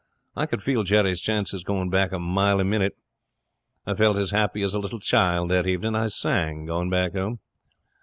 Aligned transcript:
I 0.35 0.47
could 0.47 0.63
feel 0.63 0.81
Jerry's 0.81 1.21
chances 1.21 1.63
going 1.63 1.91
back 1.91 2.11
a 2.11 2.17
mile 2.17 2.59
a 2.59 2.63
minute. 2.63 2.97
I 3.85 3.93
felt 3.93 4.17
as 4.17 4.31
happy 4.31 4.63
as 4.63 4.73
a 4.73 4.79
little 4.79 4.99
child 4.99 5.51
that 5.51 5.67
evening. 5.67 5.93
I 5.93 6.07
sang 6.07 6.65
going 6.65 6.89
back 6.89 7.13
home. 7.13 7.37